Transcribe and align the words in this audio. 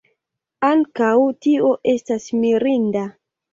Ankaŭ 0.69 1.09
tio 1.47 1.71
estas 1.95 2.29
mirinda. 2.43 3.07